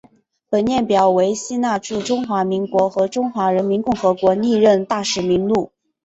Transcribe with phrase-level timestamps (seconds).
[0.49, 5.71] 本列表为希腊驻中华民国和中华人民共和国历任大使名录。